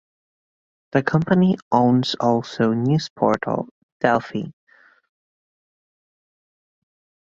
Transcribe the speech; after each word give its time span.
The 0.93 1.03
company 1.03 1.57
owns 1.71 2.15
also 2.19 2.73
news 2.73 3.07
portal 3.09 3.69
"Delfi". 4.03 4.51